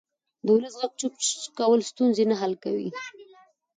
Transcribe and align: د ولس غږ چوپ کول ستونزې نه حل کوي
د 0.45 0.47
ولس 0.55 0.73
غږ 0.81 0.91
چوپ 0.99 1.13
کول 1.59 1.79
ستونزې 1.91 2.23
نه 2.31 2.35
حل 2.41 2.53
کوي 2.63 2.89